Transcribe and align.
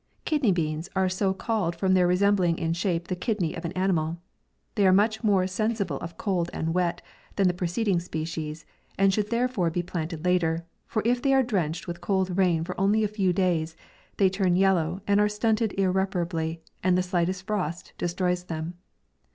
KIDNEY 0.25 0.51
BEANS 0.51 0.89
are 0.95 1.07
so 1.09 1.31
called 1.31 1.75
from 1.75 1.93
their 1.93 2.07
resembling 2.07 2.57
in 2.57 2.73
shape 2.73 3.07
the 3.07 3.15
kidney 3.15 3.53
of 3.55 3.65
an 3.65 3.71
animal. 3.73 4.17
They 4.73 4.87
are 4.87 4.91
much 4.91 5.23
more 5.23 5.45
sensible 5.45 5.97
of 5.99 6.17
cold 6.17 6.49
and 6.53 6.73
wet 6.73 7.03
than 7.35 7.47
the 7.47 7.53
pre 7.53 7.67
ceding 7.67 7.99
species, 8.01 8.65
and 8.97 9.13
should 9.13 9.29
therefore 9.29 9.69
be 9.69 9.83
plant 9.83 10.11
ed 10.11 10.25
later, 10.25 10.65
for 10.87 11.03
if 11.05 11.21
they 11.21 11.35
are 11.35 11.43
drenched 11.43 11.87
with 11.87 12.01
cold 12.01 12.35
rain 12.35 12.63
for 12.63 12.73
only 12.81 13.03
a 13.03 13.07
few 13.07 13.31
days, 13.31 13.77
they 14.17 14.27
turn 14.27 14.55
yellow, 14.55 15.03
and 15.05 15.19
are 15.19 15.29
stunted 15.29 15.71
irreparably, 15.77 16.63
and 16.81 16.97
the 16.97 17.03
slightest 17.03 17.45
frost 17.45 17.93
destroys 17.99 18.45
them. 18.45 18.73